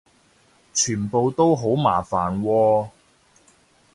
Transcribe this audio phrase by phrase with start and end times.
[0.73, 2.89] 全部都好麻煩喎